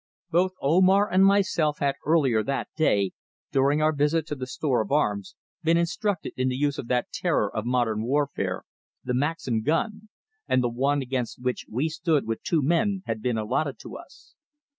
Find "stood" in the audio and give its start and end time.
11.87-12.25